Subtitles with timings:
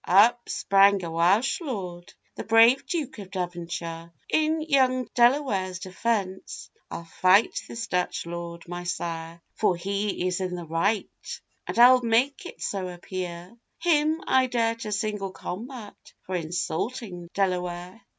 [0.03, 7.05] Up sprang a Welsh Lord, the brave Duke of Devonshire, 'In young Delaware's defence, I'll
[7.05, 11.07] fight this Dutch Lord, my sire; 'For he is in the right,
[11.67, 18.01] and I'll make it so appear: Him I dare to single combat, for insulting Delaware.